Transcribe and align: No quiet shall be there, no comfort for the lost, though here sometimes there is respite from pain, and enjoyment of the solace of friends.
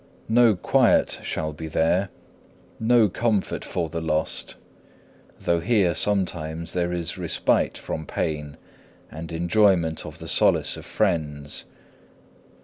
No 0.29 0.55
quiet 0.55 1.19
shall 1.21 1.53
be 1.53 1.67
there, 1.67 2.09
no 2.79 3.07
comfort 3.07 3.63
for 3.63 3.87
the 3.87 4.01
lost, 4.01 4.55
though 5.39 5.59
here 5.59 5.93
sometimes 5.93 6.73
there 6.73 6.91
is 6.91 7.19
respite 7.19 7.77
from 7.77 8.07
pain, 8.07 8.57
and 9.11 9.31
enjoyment 9.31 10.03
of 10.03 10.17
the 10.17 10.27
solace 10.27 10.75
of 10.75 10.87
friends. 10.87 11.65